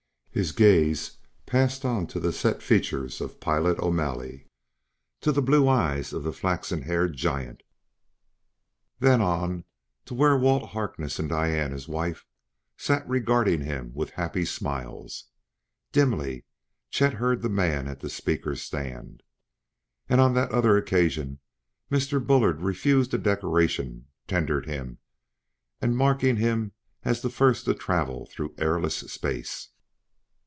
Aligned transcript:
His 0.33 0.53
gaze 0.53 1.17
passed 1.45 1.83
on 1.83 2.07
to 2.07 2.17
the 2.17 2.31
set 2.31 2.61
features 2.63 3.19
of 3.19 3.41
Pilot 3.41 3.77
O'Malley 3.79 4.47
to 5.19 5.29
the 5.33 5.41
blue 5.41 5.67
eyes 5.67 6.13
of 6.13 6.25
a 6.25 6.31
flaxen 6.31 6.83
haired 6.83 7.17
giant 7.17 7.63
then 8.97 9.19
on 9.19 9.65
to 10.05 10.13
where 10.13 10.37
Walt 10.37 10.69
Harkness 10.69 11.19
and 11.19 11.27
Diane, 11.27 11.73
his 11.73 11.89
wife, 11.89 12.25
sat 12.77 13.05
regarding 13.09 13.59
him 13.59 13.91
with 13.93 14.11
happy 14.11 14.45
smiles. 14.45 15.25
Dimly 15.91 16.45
Chet 16.89 17.15
heard 17.15 17.41
the 17.41 17.49
man 17.49 17.89
at 17.89 17.99
the 17.99 18.09
speakers' 18.09 18.61
stand." 18.61 19.23
and 20.07 20.21
on 20.21 20.33
that 20.35 20.51
other 20.53 20.77
occasion, 20.77 21.39
Mr. 21.91 22.25
Bullard 22.25 22.61
refused 22.61 23.13
a 23.13 23.17
decoration 23.17 24.05
tendered 24.29 24.65
him 24.65 24.97
and 25.81 25.97
marking 25.97 26.37
him 26.37 26.71
as 27.03 27.21
the 27.21 27.29
first 27.29 27.65
to 27.65 27.73
travel 27.73 28.25
through 28.27 28.55
airless 28.57 28.95
space. 29.11 29.67